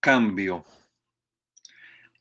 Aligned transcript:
Cambio. 0.00 0.64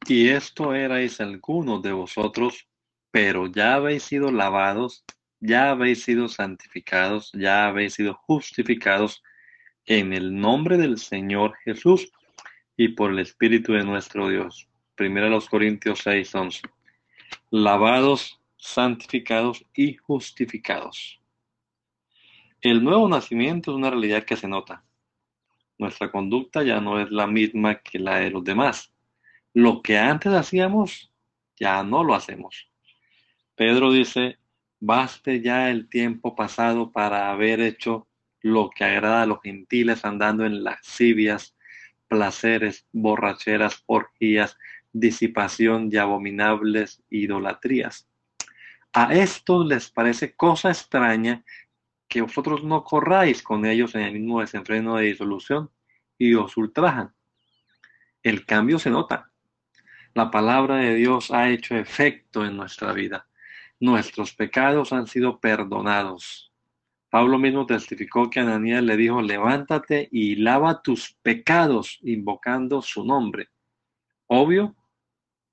Y 0.08 0.30
esto 0.30 0.73
erais 0.73 1.20
algunos 1.20 1.81
de 1.81 1.91
vosotros, 1.91 2.67
pero 3.12 3.48
ya 3.48 3.76
habéis 3.76 4.03
sido 4.03 4.31
lavados, 4.31 5.03
ya 5.40 5.72
habéis 5.72 6.03
sido 6.03 6.27
santificados, 6.27 7.31
ya 7.34 7.67
habéis 7.67 7.95
sido 7.95 8.13
justificados 8.13 9.23
en 9.86 10.13
el 10.13 10.36
nombre 10.36 10.77
del 10.77 10.98
Señor 10.98 11.55
Jesús 11.63 12.12
y 12.76 12.90
por 12.90 13.12
el 13.12 13.20
Espíritu 13.20 13.73
de 13.73 13.84
nuestro 13.84 14.30
Dios. 14.30 14.67
Primera 14.95 15.30
los 15.30 15.50
Corintios 15.50 16.00
6, 16.03 16.36
11. 16.36 16.62
Lavados, 17.52 18.39
santificados 18.58 19.66
y 19.73 19.95
justificados. 19.95 21.22
El 22.62 22.84
nuevo 22.84 23.08
nacimiento 23.08 23.72
es 23.72 23.78
una 23.78 23.89
realidad 23.89 24.23
que 24.23 24.36
se 24.36 24.47
nota. 24.47 24.84
Nuestra 25.78 26.11
conducta 26.11 26.64
ya 26.64 26.81
no 26.81 27.00
es 27.00 27.11
la 27.11 27.28
misma 27.28 27.75
que 27.75 28.00
la 28.00 28.20
de 28.20 28.31
los 28.31 28.44
demás. 28.44 28.94
Lo 29.53 29.81
que 29.81 29.97
antes 29.97 30.34
hacíamos, 30.34 31.11
ya 31.56 31.84
no 31.84 32.03
lo 32.03 32.16
hacemos. 32.16 32.69
Pedro 33.56 33.92
dice, 33.92 34.38
baste 34.80 35.42
ya 35.42 35.69
el 35.69 35.89
tiempo 35.89 36.36
pasado 36.36 36.92
para 36.92 37.31
haber 37.31 37.61
hecho 37.61 38.08
lo 38.42 38.69
que 38.69 38.86
agrada 38.86 39.23
a 39.23 39.25
los 39.25 39.42
gentiles 39.42 40.06
andando 40.06 40.45
en 40.45 40.64
lascivias, 40.64 41.56
placeres, 42.08 42.88
borracheras, 42.91 43.84
orgías, 43.86 44.58
disipación 44.94 45.89
y 45.91 45.97
abominables 45.97 47.03
idolatrías. 47.09 48.08
A 48.94 49.14
estos 49.14 49.66
les 49.67 49.89
parece 49.91 50.36
cosa 50.36 50.69
extraña 50.69 51.44
que 52.08 52.22
vosotros 52.22 52.63
no 52.63 52.83
corráis 52.83 53.44
con 53.44 53.66
ellos 53.66 53.95
en 53.95 54.02
el 54.02 54.13
mismo 54.13 54.41
desenfreno 54.41 54.95
de 54.95 55.05
disolución 55.05 55.69
y 56.17 56.33
os 56.36 56.55
ultrajan. 56.58 57.13
El 58.23 58.45
cambio 58.45 58.80
se 58.80 58.89
nota. 58.89 59.31
La 60.13 60.31
palabra 60.31 60.78
de 60.78 60.95
Dios 60.95 61.31
ha 61.31 61.50
hecho 61.50 61.75
efecto 61.75 62.45
en 62.45 62.58
nuestra 62.58 62.94
vida. 62.94 63.28
Nuestros 63.80 64.33
pecados 64.33 64.94
han 64.94 65.08
sido 65.08 65.39
perdonados. 65.39 66.52
Pablo 67.09 67.38
mismo 67.38 67.66
testificó 67.66 68.30
que 68.30 68.39
Ananías 68.39 68.83
le 68.83 68.97
dijo, 68.97 69.22
levántate 69.22 70.09
y 70.11 70.35
lava 70.35 70.81
tus 70.81 71.13
pecados 71.22 72.00
invocando 72.02 72.81
su 72.81 73.05
nombre. 73.05 73.50
Obvio, 74.25 74.75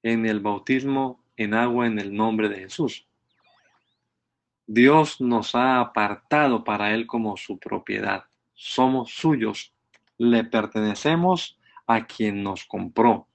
en 0.03 0.27
el 0.27 0.41
bautismo 0.41 1.25
en 1.37 1.55
agua 1.55 1.87
en 1.87 1.99
el 1.99 2.15
nombre 2.15 2.49
de 2.49 2.57
Jesús. 2.57 3.07
Dios 4.67 5.21
nos 5.21 5.55
ha 5.55 5.81
apartado 5.81 6.65
para 6.65 6.95
Él 6.95 7.07
como 7.07 7.37
su 7.37 7.59
propiedad. 7.59 8.25
Somos 8.55 9.13
suyos. 9.13 9.73
Le 10.17 10.45
pertenecemos 10.45 11.59
a 11.87 12.07
quien 12.07 12.43
nos 12.43 12.65
compró. 12.65 13.29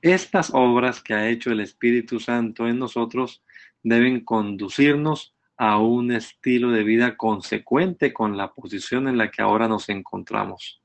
Estas 0.00 0.50
obras 0.54 1.02
que 1.02 1.14
ha 1.14 1.28
hecho 1.28 1.50
el 1.50 1.60
Espíritu 1.60 2.18
Santo 2.18 2.66
en 2.66 2.78
nosotros 2.78 3.42
deben 3.82 4.24
conducirnos 4.24 5.34
a 5.56 5.78
un 5.78 6.12
estilo 6.12 6.70
de 6.70 6.82
vida 6.82 7.16
consecuente 7.16 8.12
con 8.12 8.36
la 8.36 8.52
posición 8.52 9.06
en 9.06 9.18
la 9.18 9.30
que 9.30 9.42
ahora 9.42 9.68
nos 9.68 9.88
encontramos. 9.88 10.82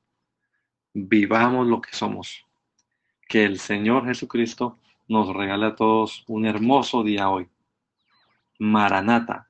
Vivamos 0.92 1.66
lo 1.66 1.80
que 1.80 1.92
somos. 1.92 2.44
Que 3.28 3.44
el 3.44 3.58
Señor 3.58 4.06
Jesucristo 4.06 4.78
nos 5.08 5.34
regale 5.34 5.66
a 5.66 5.74
todos 5.74 6.24
un 6.28 6.46
hermoso 6.46 7.02
día 7.02 7.28
hoy. 7.28 7.48
Maranata, 8.58 9.47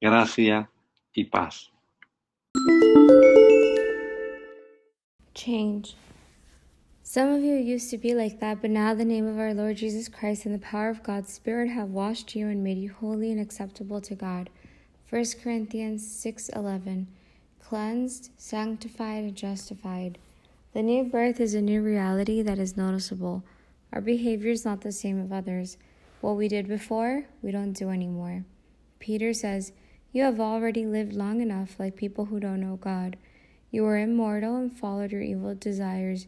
gracia 0.00 0.68
y 1.14 1.24
paz. 1.24 1.70
Change. 5.34 5.96
Some 7.02 7.28
of 7.32 7.42
you 7.42 7.54
used 7.54 7.90
to 7.90 7.98
be 7.98 8.14
like 8.14 8.40
that, 8.40 8.60
but 8.60 8.70
now 8.70 8.92
the 8.92 9.04
name 9.04 9.26
of 9.26 9.38
our 9.38 9.54
Lord 9.54 9.76
Jesus 9.76 10.08
Christ 10.08 10.44
and 10.44 10.54
the 10.54 10.58
power 10.58 10.88
of 10.88 11.02
God's 11.02 11.32
Spirit 11.32 11.70
have 11.70 11.90
washed 11.90 12.34
you 12.34 12.48
and 12.48 12.64
made 12.64 12.78
you 12.78 12.92
holy 12.92 13.30
and 13.30 13.40
acceptable 13.40 14.00
to 14.02 14.14
God. 14.14 14.50
1 15.08 15.40
Corinthians 15.42 16.04
6:11. 16.04 17.06
Cleansed, 17.60 18.30
sanctified, 18.36 19.24
and 19.24 19.36
justified. 19.36 20.18
The 20.72 20.82
new 20.82 21.04
birth 21.04 21.40
is 21.40 21.54
a 21.54 21.62
new 21.62 21.80
reality 21.82 22.42
that 22.42 22.58
is 22.58 22.76
noticeable. 22.76 23.44
Our 23.92 24.00
behavior 24.00 24.50
is 24.50 24.64
not 24.64 24.82
the 24.82 24.92
same 24.92 25.18
of 25.18 25.32
others. 25.32 25.78
What 26.20 26.36
we 26.36 26.48
did 26.48 26.68
before, 26.68 27.26
we 27.40 27.50
don't 27.50 27.72
do 27.72 27.90
anymore. 27.90 28.44
Peter 28.98 29.32
says, 29.32 29.72
You 30.16 30.22
have 30.22 30.40
already 30.40 30.86
lived 30.86 31.12
long 31.12 31.42
enough 31.42 31.78
like 31.78 31.94
people 31.94 32.24
who 32.24 32.40
don't 32.40 32.62
know 32.62 32.76
God. 32.76 33.18
You 33.70 33.82
were 33.82 33.98
immortal 33.98 34.56
and 34.56 34.74
followed 34.74 35.12
your 35.12 35.20
evil 35.20 35.54
desires. 35.54 36.26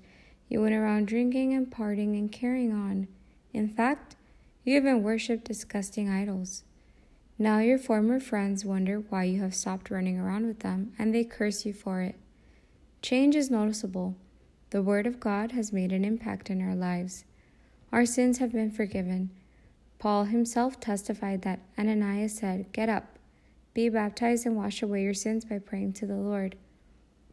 You 0.50 0.60
went 0.60 0.74
around 0.74 1.08
drinking 1.08 1.54
and 1.54 1.70
partying 1.70 2.12
and 2.18 2.30
carrying 2.30 2.70
on. 2.70 3.08
In 3.54 3.66
fact, 3.66 4.14
you 4.62 4.76
even 4.76 5.02
worshiped 5.02 5.46
disgusting 5.46 6.06
idols. 6.06 6.64
Now 7.38 7.60
your 7.60 7.78
former 7.78 8.20
friends 8.20 8.62
wonder 8.62 9.04
why 9.08 9.24
you 9.24 9.40
have 9.40 9.54
stopped 9.54 9.90
running 9.90 10.18
around 10.18 10.44
with 10.44 10.58
them, 10.58 10.92
and 10.98 11.14
they 11.14 11.24
curse 11.24 11.64
you 11.64 11.72
for 11.72 12.02
it. 12.02 12.16
Change 13.00 13.34
is 13.34 13.50
noticeable. 13.50 14.16
The 14.68 14.82
Word 14.82 15.06
of 15.06 15.18
God 15.18 15.52
has 15.52 15.72
made 15.72 15.92
an 15.92 16.04
impact 16.04 16.50
in 16.50 16.60
our 16.60 16.74
lives. 16.74 17.24
Our 17.90 18.04
sins 18.04 18.36
have 18.36 18.52
been 18.52 18.70
forgiven. 18.70 19.30
Paul 19.98 20.24
himself 20.24 20.78
testified 20.78 21.40
that 21.40 21.60
Ananias 21.78 22.36
said, 22.36 22.70
Get 22.74 22.90
up, 22.90 23.17
be 23.78 23.88
baptized, 23.88 24.44
and 24.44 24.56
wash 24.56 24.82
away 24.82 25.04
your 25.04 25.14
sins 25.14 25.44
by 25.44 25.56
praying 25.56 25.92
to 25.92 26.04
the 26.04 26.16
Lord. 26.16 26.56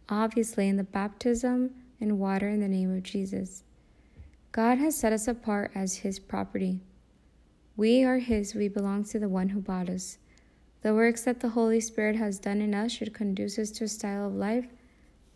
Obviously, 0.09 0.69
in 0.69 0.77
the 0.77 0.83
baptism 0.83 1.71
and 1.99 2.19
water 2.19 2.47
in 2.47 2.59
the 2.59 2.67
name 2.67 2.95
of 2.95 3.01
Jesus. 3.01 3.63
God 4.51 4.77
has 4.77 4.95
set 4.95 5.11
us 5.11 5.27
apart 5.27 5.71
as 5.73 5.95
His 5.95 6.19
property. 6.19 6.81
We 7.75 8.03
are 8.03 8.19
His, 8.19 8.53
we 8.53 8.67
belong 8.67 9.05
to 9.05 9.17
the 9.17 9.27
one 9.27 9.49
who 9.49 9.59
bought 9.59 9.89
us. 9.89 10.19
The 10.83 10.93
works 10.93 11.23
that 11.23 11.39
the 11.39 11.49
Holy 11.49 11.79
Spirit 11.79 12.15
has 12.17 12.37
done 12.37 12.61
in 12.61 12.75
us 12.75 12.91
should 12.91 13.11
conduce 13.11 13.57
us 13.57 13.71
to 13.71 13.85
a 13.85 13.87
style 13.87 14.27
of 14.27 14.35
life 14.35 14.67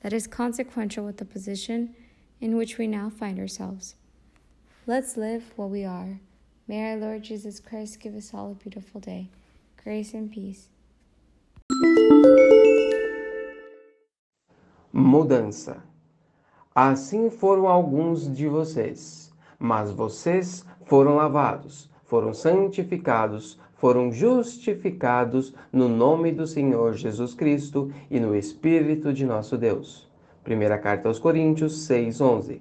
that 0.01 0.13
is 0.13 0.27
consequential 0.27 1.05
with 1.05 1.17
the 1.17 1.25
position 1.25 1.95
in 2.39 2.55
which 2.55 2.77
we 2.77 2.85
now 2.85 3.09
find 3.09 3.39
ourselves. 3.39 3.95
Let's 4.85 5.17
live 5.17 5.53
what 5.55 5.71
we 5.71 5.83
are. 5.85 6.19
May 6.67 6.91
our 6.91 6.97
Lord 6.97 7.23
Jesus 7.23 7.59
Christ 7.59 7.99
give 7.99 8.13
us 8.13 8.31
all 8.31 8.51
a 8.51 8.53
beautiful 8.53 9.01
day. 9.01 9.29
Grace 9.83 10.13
and 10.13 10.31
peace. 10.31 10.67
Mudança. 14.91 15.83
Assim 16.73 17.29
foram 17.29 17.67
alguns 17.67 18.31
de 18.35 18.47
vocês, 18.47 19.31
mas 19.59 19.91
vocês 19.91 20.65
foram 20.85 21.15
lavados, 21.15 21.87
foram 22.05 22.33
santificados, 22.33 23.59
foram 23.75 24.11
justificados 24.11 25.53
no 25.71 25.87
nome 25.87 26.31
do 26.31 26.47
Senhor 26.47 26.93
Jesus 26.95 27.35
Cristo 27.35 27.91
e 28.09 28.19
no 28.19 28.35
Espírito 28.35 29.13
de 29.13 29.25
nosso 29.25 29.59
Deus. 29.59 30.09
Primeira 30.43 30.77
carta 30.79 31.07
aos 31.07 31.19
Coríntios 31.19 31.87
6:11. 31.87 32.59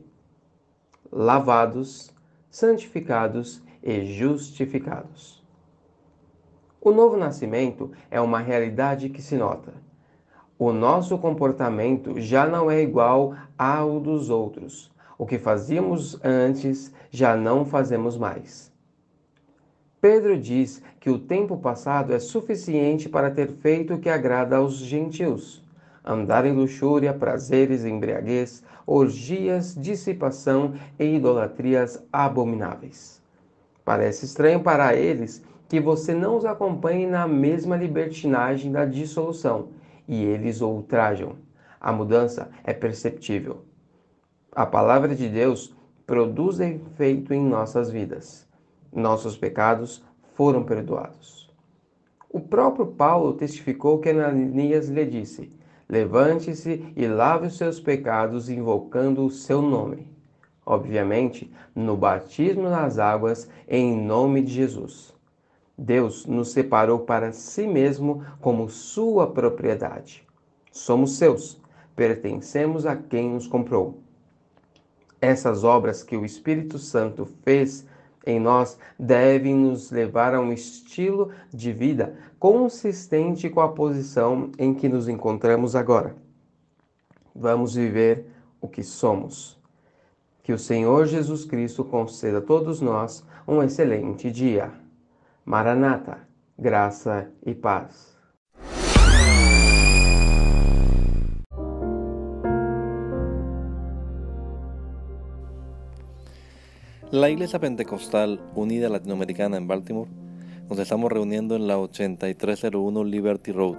Lavados, 1.11 2.15
santificados 2.51 3.63
e 3.83 4.05
justificados. 4.05 5.38
O 6.81 6.93
novo 6.93 7.17
nascimento 7.17 7.91
é 8.09 8.21
uma 8.21 8.39
realidade 8.39 9.09
que 9.09 9.21
se 9.21 9.37
nota. 9.37 9.73
O 10.57 10.73
nosso 10.73 11.19
comportamento 11.19 12.21
já 12.21 12.47
não 12.47 12.71
é 12.71 12.81
igual 12.81 13.35
ao 13.57 13.99
dos 13.99 14.31
outros. 14.31 14.91
O 15.19 15.27
que 15.27 15.39
fazíamos 15.39 16.19
antes 16.25 16.93
já 17.11 17.37
não 17.37 17.65
fazemos 17.65 18.17
mais. 18.17 18.73
Pedro 20.01 20.39
diz 20.39 20.81
que 21.01 21.11
o 21.11 21.19
tempo 21.19 21.57
passado 21.57 22.15
é 22.15 22.21
suficiente 22.21 23.09
para 23.09 23.31
ter 23.31 23.49
feito 23.49 23.95
o 23.95 23.99
que 23.99 24.09
agrada 24.09 24.57
aos 24.57 24.77
gentios: 24.77 25.65
andar 26.05 26.45
em 26.47 26.53
luxúria, 26.53 27.13
prazeres, 27.13 27.85
embriaguez, 27.85 28.63
orgias, 28.87 29.75
dissipação 29.75 30.75
e 30.97 31.17
idolatrias 31.17 32.01
abomináveis. 32.13 33.21
Parece 33.85 34.27
estranho 34.27 34.61
para 34.61 34.95
eles 34.95 35.43
que 35.69 35.79
você 35.79 36.15
não 36.15 36.37
os 36.37 36.45
acompanhe 36.45 37.07
na 37.07 37.29
mesma 37.29 37.77
libertinagem 37.77 38.73
da 38.73 38.87
dissolução, 38.87 39.69
e 40.09 40.25
eles 40.25 40.63
o 40.63 40.69
ultrajam. 40.69 41.37
a 41.81 41.93
mudança 41.93 42.51
é 42.65 42.73
perceptível. 42.73 43.65
A 44.51 44.67
palavra 44.67 45.15
de 45.15 45.29
Deus 45.29 45.77
produz 46.07 46.59
efeito 46.59 47.33
em 47.33 47.45
nossas 47.45 47.91
vidas. 47.91 48.49
Nossos 48.93 49.37
pecados 49.37 50.03
foram 50.35 50.65
perdoados. 50.65 51.49
O 52.31 52.41
próprio 52.41 52.87
Paulo 52.87 53.35
testificou 53.35 53.99
que 54.01 54.09
Ananias 54.09 54.89
lhe 54.89 55.05
disse: 55.05 55.53
Levante-se 55.89 56.93
e 56.97 57.07
lave 57.07 57.47
os 57.47 57.57
seus 57.57 57.79
pecados 57.79 58.49
invocando 58.49 59.25
o 59.25 59.31
seu 59.31 59.63
nome. 59.63 60.11
Obviamente, 60.65 61.53
no 61.75 61.97
batismo 61.97 62.69
nas 62.69 62.99
águas 62.99 63.49
em 63.69 63.97
nome 63.97 64.43
de 64.43 64.53
Jesus. 64.53 65.18
Deus 65.79 66.27
nos 66.27 66.51
separou 66.51 66.99
para 66.99 67.33
si 67.33 67.65
mesmo 67.65 68.25
como 68.41 68.69
sua 68.69 69.29
propriedade. 69.29 70.27
Somos 70.73 71.17
seus, 71.17 71.61
pertencemos 71.95 72.85
a 72.85 72.97
quem 72.97 73.31
nos 73.31 73.47
comprou. 73.47 74.03
Essas 75.21 75.63
obras 75.63 76.03
que 76.03 76.17
o 76.17 76.25
Espírito 76.25 76.79
Santo 76.79 77.27
fez 77.45 77.87
em 78.27 78.41
nós 78.41 78.77
devem 78.99 79.55
nos 79.55 79.93
levar 79.93 80.35
a 80.35 80.41
um 80.41 80.53
estilo 80.53 81.31
de 81.55 81.73
vida 81.73 82.17
consistente 82.41 83.49
com 83.49 83.61
a 83.61 83.69
posição 83.69 84.51
em 84.59 84.75
que 84.75 84.89
nos 84.89 85.09
encontramos 85.09 85.77
agora. 85.77 86.17
Vamos 87.35 87.75
viver 87.75 88.27
o 88.61 88.69
que 88.69 88.83
somos. 88.83 89.57
Que 90.43 90.53
o 90.53 90.59
Senhor 90.59 91.07
Jesus 91.07 91.45
Cristo 91.45 91.85
conceda 91.85 92.39
a 92.39 92.43
todos 92.43 92.81
nós 92.81 93.25
um 93.47 93.63
excelente 93.63 94.31
dia. 94.31 94.73
Maranata, 95.49 96.29
graça 96.59 97.33
e 97.43 97.55
paz. 97.55 98.19
La 107.11 107.31
Iglesia 107.31 107.59
Pentecostal 107.59 108.39
Unida 108.55 108.91
Latinoamericana 108.91 109.57
en 109.57 109.67
Baltimore 109.67 110.11
nos 110.69 110.79
estamos 110.79 111.11
reuniendo 111.11 111.57
en 111.57 111.67
la 111.67 111.79
8301 111.79 113.05
Liberty 113.05 113.53
Road. 113.53 113.79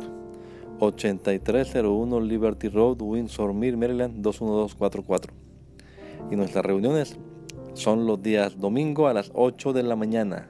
8301 0.80 2.20
Liberty 2.20 2.70
Road, 2.70 3.00
Windsor 3.00 3.54
Mill, 3.54 3.78
Maryland 3.78 4.24
21244. 4.24 5.32
Y 6.32 6.36
nuestras 6.36 6.66
reuniones 6.66 7.20
son 7.74 8.08
los 8.08 8.24
días 8.24 8.58
domingo 8.58 9.08
a 9.08 9.14
las 9.14 9.30
8 9.36 9.72
de 9.74 9.84
la 9.84 9.96
mañana. 9.96 10.50